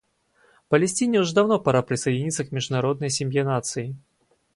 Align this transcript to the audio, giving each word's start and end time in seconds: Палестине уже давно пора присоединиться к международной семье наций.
Палестине 0.67 1.19
уже 1.19 1.35
давно 1.35 1.59
пора 1.59 1.83
присоединиться 1.83 2.43
к 2.43 2.51
международной 2.51 3.11
семье 3.11 3.43
наций. 3.43 3.95